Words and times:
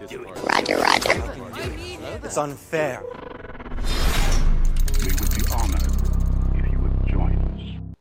Roger, 0.00 0.76
roger. 0.78 1.22
It's 2.22 2.36
unfair. 2.36 3.02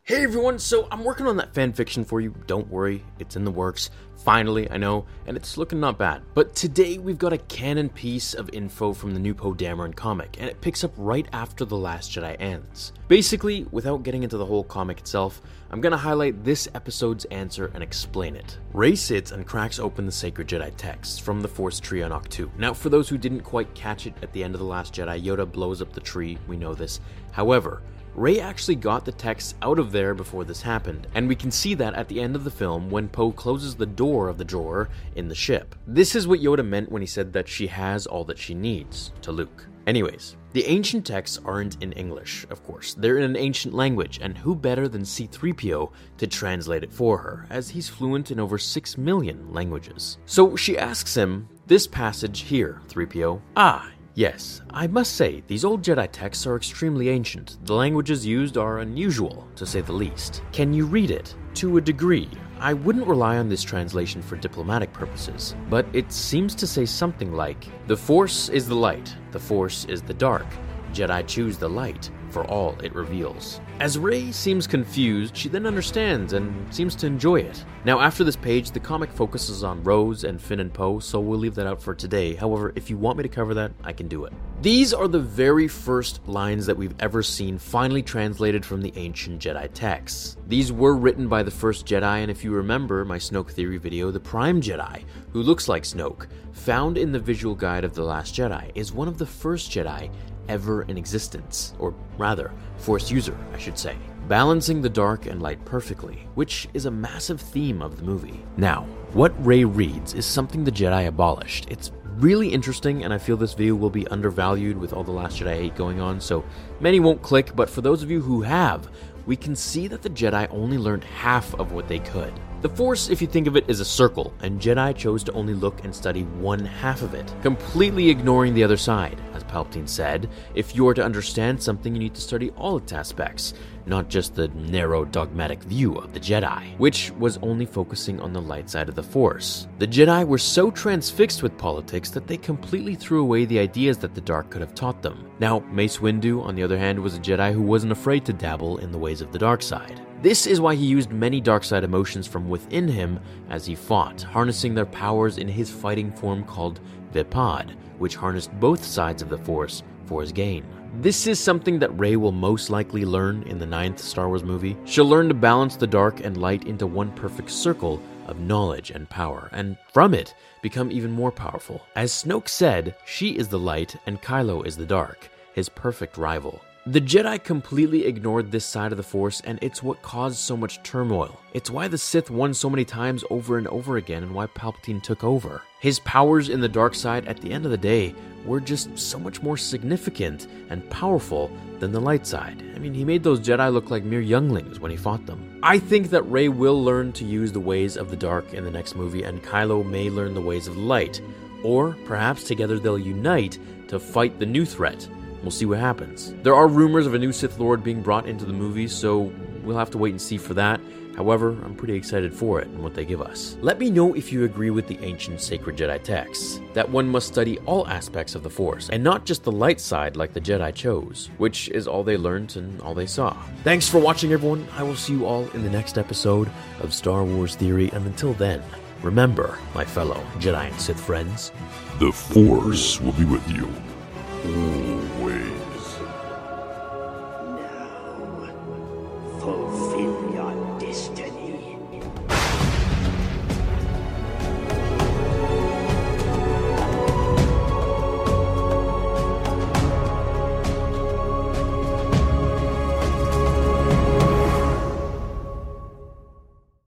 Hey 0.07 0.23
everyone, 0.23 0.57
so 0.57 0.87
I'm 0.89 1.03
working 1.03 1.27
on 1.27 1.35
that 1.35 1.53
fan 1.53 1.73
fiction 1.73 2.05
for 2.05 2.21
you. 2.21 2.33
Don't 2.47 2.69
worry, 2.69 3.03
it's 3.19 3.35
in 3.35 3.43
the 3.43 3.51
works. 3.51 3.89
Finally, 4.23 4.71
I 4.71 4.77
know, 4.77 5.05
and 5.25 5.35
it's 5.35 5.57
looking 5.57 5.81
not 5.81 5.97
bad. 5.97 6.21
But 6.33 6.55
today 6.55 6.97
we've 6.97 7.17
got 7.17 7.33
a 7.33 7.37
canon 7.37 7.89
piece 7.89 8.33
of 8.33 8.49
info 8.53 8.93
from 8.93 9.13
the 9.13 9.19
new 9.19 9.33
Poe 9.33 9.53
Dameron 9.53 9.93
comic, 9.93 10.37
and 10.39 10.49
it 10.49 10.61
picks 10.61 10.85
up 10.85 10.93
right 10.95 11.27
after 11.33 11.65
The 11.65 11.75
Last 11.75 12.09
Jedi 12.09 12.37
ends. 12.39 12.93
Basically, 13.09 13.67
without 13.71 14.03
getting 14.03 14.23
into 14.23 14.37
the 14.37 14.45
whole 14.45 14.63
comic 14.63 14.99
itself, 14.99 15.41
I'm 15.71 15.81
gonna 15.81 15.97
highlight 15.97 16.41
this 16.41 16.69
episode's 16.73 17.25
answer 17.25 17.69
and 17.73 17.83
explain 17.83 18.37
it. 18.37 18.59
Rey 18.71 18.95
sits 18.95 19.33
and 19.33 19.45
cracks 19.45 19.77
open 19.77 20.05
the 20.05 20.11
sacred 20.13 20.47
Jedi 20.47 20.71
texts 20.77 21.19
from 21.19 21.41
the 21.41 21.49
Force 21.49 21.81
tree 21.81 22.01
on 22.01 22.11
Ahch-To. 22.11 22.49
Now, 22.57 22.73
for 22.73 22.87
those 22.87 23.09
who 23.09 23.17
didn't 23.17 23.41
quite 23.41 23.75
catch 23.75 24.07
it 24.07 24.13
at 24.21 24.31
the 24.31 24.41
end 24.41 24.55
of 24.55 24.59
The 24.59 24.67
Last 24.67 24.93
Jedi, 24.93 25.21
Yoda 25.21 25.51
blows 25.51 25.81
up 25.81 25.91
the 25.91 25.99
tree, 25.99 26.37
we 26.47 26.55
know 26.55 26.73
this. 26.73 27.01
However, 27.33 27.81
Rey 28.17 28.39
actually 28.39 28.73
got 28.73 29.05
the 29.05 29.11
texts 29.11 29.53
out 29.61 29.77
of 29.77 29.91
there 29.91 30.15
before 30.15 30.43
this 30.43 30.63
happened, 30.63 31.05
and 31.13 31.27
we 31.27 31.35
can 31.35 31.51
see 31.51 31.75
that 31.75 31.93
at 31.93 32.07
the 32.07 32.19
end 32.19 32.35
of 32.35 32.43
the 32.43 32.49
film 32.49 32.89
when 32.89 33.07
Poe 33.07 33.31
closes 33.31 33.75
the 33.75 33.85
door 33.85 34.27
of 34.27 34.39
the 34.39 34.43
drawer 34.43 34.89
in 35.15 35.27
the 35.27 35.35
ship. 35.35 35.75
This 35.85 36.15
is 36.15 36.27
what 36.27 36.39
Yoda 36.39 36.65
meant 36.67 36.91
when 36.91 37.03
he 37.03 37.07
said 37.07 37.31
that 37.33 37.47
she 37.47 37.67
has 37.67 38.07
all 38.07 38.23
that 38.23 38.39
she 38.39 38.55
needs 38.55 39.11
to 39.21 39.31
Luke. 39.31 39.67
Anyways, 39.85 40.35
the 40.53 40.65
ancient 40.65 41.05
texts 41.05 41.39
aren't 41.45 41.81
in 41.83 41.91
English, 41.91 42.47
of 42.49 42.63
course. 42.65 42.95
They're 42.95 43.19
in 43.19 43.23
an 43.23 43.37
ancient 43.37 43.75
language, 43.75 44.17
and 44.19 44.35
who 44.35 44.55
better 44.55 44.87
than 44.87 45.03
C3PO 45.03 45.91
to 46.17 46.27
translate 46.27 46.83
it 46.83 46.91
for 46.91 47.19
her, 47.19 47.45
as 47.51 47.69
he's 47.69 47.87
fluent 47.87 48.31
in 48.31 48.39
over 48.39 48.57
6 48.57 48.97
million 48.97 49.53
languages. 49.53 50.17
So 50.25 50.55
she 50.55 50.75
asks 50.75 51.15
him, 51.15 51.47
This 51.67 51.85
passage 51.85 52.39
here, 52.39 52.81
3PO. 52.89 53.39
Ah, 53.55 53.91
Yes, 54.17 54.63
I 54.71 54.87
must 54.87 55.13
say, 55.13 55.43
these 55.45 55.63
old 55.63 55.83
Jedi 55.83 56.09
texts 56.11 56.47
are 56.47 56.55
extremely 56.55 57.09
ancient. 57.09 57.59
The 57.65 57.75
languages 57.75 58.25
used 58.25 58.57
are 58.57 58.79
unusual, 58.79 59.47
to 59.55 59.63
say 59.63 59.81
the 59.81 59.93
least. 59.93 60.41
Can 60.51 60.73
you 60.73 60.87
read 60.87 61.11
it? 61.11 61.35
To 61.53 61.77
a 61.77 61.81
degree. 61.81 62.27
I 62.59 62.73
wouldn't 62.73 63.05
rely 63.05 63.37
on 63.37 63.47
this 63.47 63.61
translation 63.61 64.23
for 64.23 64.35
diplomatic 64.35 64.91
purposes, 64.91 65.55
but 65.69 65.85
it 65.93 66.11
seems 66.11 66.55
to 66.55 66.65
say 66.65 66.83
something 66.83 67.31
like 67.33 67.67
The 67.85 67.95
Force 67.95 68.49
is 68.49 68.67
the 68.67 68.73
light, 68.73 69.15
the 69.29 69.39
Force 69.39 69.85
is 69.85 70.01
the 70.01 70.15
dark. 70.15 70.47
Jedi 70.93 71.27
choose 71.27 71.59
the 71.59 71.69
light 71.69 72.09
for 72.37 72.45
all 72.51 72.77
it 72.83 72.93
reveals. 72.93 73.59
As 73.79 73.97
Rey 73.97 74.31
seems 74.31 74.67
confused, 74.67 75.35
she 75.35 75.49
then 75.49 75.65
understands 75.65 76.33
and 76.33 76.71
seems 76.71 76.93
to 76.97 77.07
enjoy 77.07 77.37
it. 77.37 77.65
Now, 77.83 77.99
after 77.99 78.23
this 78.23 78.35
page, 78.35 78.69
the 78.69 78.79
comic 78.79 79.11
focuses 79.11 79.63
on 79.63 79.83
Rose 79.83 80.23
and 80.23 80.39
Finn 80.39 80.59
and 80.59 80.71
Poe, 80.71 80.99
so 80.99 81.19
we'll 81.19 81.39
leave 81.39 81.55
that 81.55 81.65
out 81.65 81.81
for 81.81 81.95
today. 81.95 82.35
However, 82.35 82.73
if 82.75 82.91
you 82.91 82.97
want 82.97 83.17
me 83.17 83.23
to 83.23 83.29
cover 83.29 83.55
that, 83.55 83.71
I 83.83 83.91
can 83.91 84.07
do 84.07 84.25
it. 84.25 84.33
These 84.59 84.91
are 84.91 85.07
the 85.07 85.19
very 85.19 85.67
first 85.67 86.27
lines 86.27 86.65
that 86.65 86.75
we've 86.75 86.95
ever 86.99 87.21
seen 87.21 87.59
finally 87.59 88.01
translated 88.01 88.65
from 88.65 88.81
the 88.81 88.91
ancient 88.95 89.39
Jedi 89.39 89.69
texts. 89.71 90.35
These 90.47 90.71
were 90.71 90.95
written 90.95 91.27
by 91.27 91.43
the 91.43 91.51
first 91.51 91.85
Jedi, 91.85 92.23
and 92.23 92.31
if 92.31 92.43
you 92.43 92.51
remember 92.51 93.05
my 93.05 93.19
Snoke 93.19 93.51
Theory 93.51 93.77
video, 93.77 94.09
the 94.09 94.19
Prime 94.19 94.59
Jedi, 94.59 95.03
who 95.31 95.43
looks 95.43 95.67
like 95.67 95.83
Snoke, 95.83 96.25
found 96.53 96.97
in 96.97 97.11
the 97.11 97.19
visual 97.19 97.53
guide 97.53 97.83
of 97.83 97.93
The 97.93 98.01
Last 98.01 98.33
Jedi, 98.33 98.71
is 98.73 98.91
one 98.91 99.07
of 99.07 99.19
the 99.19 99.27
first 99.27 99.69
Jedi 99.69 100.11
ever 100.49 100.81
in 100.83 100.97
existence, 100.97 101.75
or 101.77 101.93
rather, 102.17 102.51
Force 102.77 103.11
user, 103.11 103.37
I 103.53 103.59
should 103.59 103.77
say, 103.77 103.95
balancing 104.27 104.81
the 104.81 104.89
dark 104.89 105.27
and 105.27 105.39
light 105.39 105.63
perfectly, 105.65 106.27
which 106.33 106.67
is 106.73 106.87
a 106.87 106.91
massive 106.91 107.39
theme 107.39 107.83
of 107.83 107.97
the 107.97 108.03
movie. 108.03 108.43
Now, 108.57 108.87
what 109.13 109.33
Rey 109.45 109.65
reads 109.65 110.15
is 110.15 110.25
something 110.25 110.63
the 110.63 110.71
Jedi 110.71 111.07
abolished. 111.07 111.67
It's 111.69 111.91
really 112.17 112.49
interesting, 112.49 113.03
and 113.03 113.13
I 113.13 113.17
feel 113.17 113.37
this 113.37 113.53
video 113.53 113.75
will 113.75 113.89
be 113.89 114.07
undervalued 114.07 114.77
with 114.77 114.93
all 114.93 115.03
the 115.03 115.11
Last 115.11 115.39
Jedi 115.39 115.53
8 115.53 115.75
going 115.75 115.99
on, 115.99 116.19
so 116.19 116.43
many 116.79 116.99
won't 116.99 117.21
click, 117.21 117.55
but 117.55 117.69
for 117.69 117.81
those 117.81 118.03
of 118.03 118.09
you 118.09 118.21
who 118.21 118.41
have, 118.41 118.89
we 119.27 119.35
can 119.35 119.55
see 119.55 119.87
that 119.89 120.01
the 120.01 120.09
Jedi 120.09 120.47
only 120.49 120.77
learned 120.77 121.03
half 121.03 121.53
of 121.55 121.73
what 121.73 121.87
they 121.87 121.99
could. 121.99 122.33
The 122.61 122.69
Force, 122.69 123.09
if 123.09 123.21
you 123.21 123.27
think 123.27 123.45
of 123.45 123.55
it, 123.55 123.69
is 123.69 123.81
a 123.81 123.85
circle, 123.85 124.33
and 124.41 124.59
Jedi 124.59 124.95
chose 124.95 125.23
to 125.25 125.31
only 125.33 125.53
look 125.53 125.83
and 125.83 125.93
study 125.93 126.23
one 126.23 126.65
half 126.65 127.03
of 127.03 127.13
it, 127.13 127.31
completely 127.43 128.09
ignoring 128.09 128.55
the 128.55 128.63
other 128.63 128.77
side. 128.77 129.21
As 129.35 129.43
Palpatine 129.43 129.87
said, 129.87 130.27
if 130.55 130.75
you 130.75 130.87
are 130.87 130.95
to 130.95 131.05
understand 131.05 131.61
something, 131.61 131.93
you 131.93 131.99
need 131.99 132.15
to 132.15 132.21
study 132.21 132.49
all 132.51 132.77
its 132.77 132.93
aspects, 132.93 133.53
not 133.85 134.09
just 134.09 134.33
the 134.33 134.47
narrow 134.49 135.05
dogmatic 135.05 135.61
view 135.63 135.93
of 135.97 136.13
the 136.13 136.19
Jedi, 136.19 136.75
which 136.79 137.11
was 137.19 137.37
only 137.43 137.67
focusing 137.67 138.19
on 138.19 138.33
the 138.33 138.41
light 138.41 138.71
side 138.71 138.89
of 138.89 138.95
the 138.95 139.03
Force. 139.03 139.67
The 139.77 139.87
Jedi 139.87 140.25
were 140.25 140.39
so 140.39 140.71
transfixed 140.71 141.43
with 141.43 141.59
politics 141.59 142.09
that 142.09 142.25
they 142.25 142.37
completely 142.37 142.95
threw 142.95 143.21
away 143.21 143.45
the 143.45 143.59
ideas 143.59 143.99
that 143.99 144.15
the 144.15 144.21
dark 144.21 144.49
could 144.49 144.61
have 144.61 144.73
taught 144.73 145.03
them. 145.03 145.29
Now, 145.39 145.59
Mace 145.71 145.99
Windu, 145.99 146.43
on 146.43 146.55
the 146.55 146.63
other 146.63 146.79
hand, 146.79 146.97
was 146.99 147.15
a 147.15 147.19
Jedi 147.19 147.53
who 147.53 147.61
wasn't 147.61 147.91
afraid 147.91 148.25
to 148.25 148.33
dabble 148.33 148.79
in 148.79 148.91
the 148.91 148.97
ways 148.97 149.16
of 149.21 149.31
the 149.31 149.39
dark 149.39 149.61
side. 149.61 150.01
This 150.21 150.47
is 150.47 150.59
why 150.59 150.75
he 150.75 150.85
used 150.85 151.11
many 151.11 151.39
dark 151.39 151.63
side 151.63 151.83
emotions 151.83 152.25
from 152.25 152.49
within 152.49 152.87
him 152.87 153.19
as 153.49 153.65
he 153.65 153.75
fought, 153.75 154.21
harnessing 154.21 154.73
their 154.73 154.85
powers 154.85 155.37
in 155.37 155.47
his 155.47 155.69
fighting 155.69 156.11
form 156.11 156.43
called 156.43 156.79
Vaapad, 157.13 157.75
which 157.99 158.15
harnessed 158.15 158.51
both 158.59 158.83
sides 158.83 159.21
of 159.21 159.29
the 159.29 159.37
Force 159.37 159.83
for 160.05 160.21
his 160.21 160.31
gain. 160.31 160.65
This 160.99 161.27
is 161.27 161.39
something 161.39 161.77
that 161.79 161.95
Rey 161.99 162.15
will 162.15 162.31
most 162.31 162.71
likely 162.71 163.05
learn 163.05 163.43
in 163.43 163.59
the 163.59 163.65
ninth 163.65 163.99
Star 163.99 164.27
Wars 164.27 164.43
movie. 164.43 164.75
She'll 164.85 165.07
learn 165.07 165.27
to 165.27 165.35
balance 165.35 165.75
the 165.75 165.85
dark 165.85 166.21
and 166.21 166.37
light 166.37 166.65
into 166.65 166.87
one 166.87 167.11
perfect 167.11 167.51
circle 167.51 168.01
of 168.25 168.39
knowledge 168.39 168.89
and 168.91 169.07
power, 169.09 169.49
and 169.51 169.77
from 169.93 170.13
it, 170.13 170.33
become 170.63 170.91
even 170.91 171.11
more 171.11 171.31
powerful. 171.31 171.85
As 171.95 172.11
Snoke 172.11 172.49
said, 172.49 172.95
she 173.05 173.37
is 173.37 173.47
the 173.47 173.59
light 173.59 173.95
and 174.07 174.21
Kylo 174.21 174.65
is 174.65 174.75
the 174.75 174.85
dark, 174.85 175.29
his 175.53 175.69
perfect 175.69 176.17
rival. 176.17 176.61
The 176.89 177.01
Jedi 177.01 177.43
completely 177.43 178.05
ignored 178.05 178.49
this 178.49 178.63
side 178.63 178.93
of 178.93 178.97
the 178.97 179.03
Force, 179.03 179.41
and 179.41 179.59
it's 179.61 179.83
what 179.83 180.01
caused 180.01 180.37
so 180.37 180.55
much 180.55 180.81
turmoil. 180.83 181.37
It's 181.53 181.69
why 181.69 181.89
the 181.89 181.97
Sith 181.97 182.31
won 182.31 182.53
so 182.53 182.69
many 182.69 182.85
times 182.85 183.25
over 183.29 183.57
and 183.57 183.67
over 183.67 183.97
again, 183.97 184.23
and 184.23 184.33
why 184.33 184.47
Palpatine 184.47 185.03
took 185.03 185.21
over. 185.21 185.63
His 185.81 185.99
powers 185.99 186.47
in 186.47 186.61
the 186.61 186.69
dark 186.69 186.95
side, 186.95 187.27
at 187.27 187.41
the 187.41 187.51
end 187.51 187.65
of 187.65 187.71
the 187.71 187.77
day, 187.77 188.15
were 188.45 188.61
just 188.61 188.97
so 188.97 189.19
much 189.19 189.41
more 189.41 189.57
significant 189.57 190.47
and 190.69 190.89
powerful 190.89 191.51
than 191.79 191.91
the 191.91 191.99
light 191.99 192.25
side. 192.25 192.63
I 192.73 192.79
mean, 192.79 192.93
he 192.93 193.03
made 193.03 193.21
those 193.21 193.41
Jedi 193.41 193.69
look 193.69 193.91
like 193.91 194.05
mere 194.05 194.21
younglings 194.21 194.79
when 194.79 194.89
he 194.89 194.95
fought 194.95 195.25
them. 195.25 195.59
I 195.63 195.79
think 195.79 196.09
that 196.11 196.23
Rey 196.31 196.47
will 196.47 196.81
learn 196.81 197.11
to 197.13 197.25
use 197.25 197.51
the 197.51 197.59
ways 197.59 197.97
of 197.97 198.09
the 198.09 198.15
dark 198.15 198.53
in 198.53 198.63
the 198.63 198.71
next 198.71 198.95
movie, 198.95 199.23
and 199.23 199.43
Kylo 199.43 199.85
may 199.85 200.09
learn 200.09 200.33
the 200.33 200.39
ways 200.39 200.69
of 200.69 200.77
light. 200.77 201.19
Or 201.63 201.97
perhaps 202.05 202.45
together 202.45 202.79
they'll 202.79 202.97
unite 202.97 203.59
to 203.89 203.99
fight 203.99 204.39
the 204.39 204.45
new 204.45 204.63
threat 204.63 205.05
We'll 205.41 205.51
see 205.51 205.65
what 205.65 205.79
happens. 205.79 206.33
There 206.43 206.55
are 206.55 206.67
rumors 206.67 207.05
of 207.05 207.13
a 207.13 207.19
new 207.19 207.31
Sith 207.31 207.59
Lord 207.59 207.83
being 207.83 208.01
brought 208.01 208.27
into 208.27 208.45
the 208.45 208.53
movie, 208.53 208.87
so 208.87 209.31
we'll 209.63 209.77
have 209.77 209.91
to 209.91 209.97
wait 209.97 210.11
and 210.11 210.21
see 210.21 210.37
for 210.37 210.53
that. 210.55 210.79
However, 211.15 211.57
I'm 211.65 211.73
pretty 211.73 211.95
excited 211.95 212.31
for 212.31 212.61
it 212.61 212.67
and 212.67 212.83
what 212.83 212.93
they 212.93 213.03
give 213.03 213.23
us. 213.23 213.57
Let 213.59 213.79
me 213.79 213.89
know 213.89 214.13
if 214.13 214.31
you 214.31 214.43
agree 214.43 214.69
with 214.69 214.87
the 214.87 214.99
ancient 214.99 215.41
sacred 215.41 215.75
Jedi 215.75 216.01
texts, 216.03 216.59
that 216.73 216.87
one 216.87 217.07
must 217.09 217.27
study 217.27 217.57
all 217.65 217.87
aspects 217.87 218.35
of 218.35 218.43
the 218.43 218.51
Force, 218.51 218.87
and 218.89 219.03
not 219.03 219.25
just 219.25 219.43
the 219.43 219.51
light 219.51 219.81
side 219.81 220.15
like 220.15 220.33
the 220.33 220.39
Jedi 220.41 220.73
chose, 220.75 221.31
which 221.39 221.69
is 221.69 221.87
all 221.87 222.03
they 222.03 222.17
learned 222.17 222.55
and 222.55 222.79
all 222.81 222.93
they 222.93 223.07
saw. 223.07 223.35
Thanks 223.63 223.89
for 223.89 223.97
watching, 223.97 224.31
everyone. 224.31 224.67
I 224.77 224.83
will 224.83 224.95
see 224.95 225.13
you 225.13 225.25
all 225.25 225.49
in 225.55 225.63
the 225.63 225.71
next 225.71 225.97
episode 225.97 226.51
of 226.81 226.93
Star 226.93 227.23
Wars 227.23 227.55
Theory, 227.55 227.89
and 227.93 228.05
until 228.05 228.33
then, 228.33 228.61
remember, 229.01 229.57
my 229.73 229.85
fellow 229.85 230.23
Jedi 230.37 230.67
and 230.67 230.79
Sith 230.79 230.99
friends, 230.99 231.51
The 231.99 232.11
Force 232.11 233.01
will 233.01 233.13
be 233.13 233.25
with 233.25 233.49
you. 233.49 233.67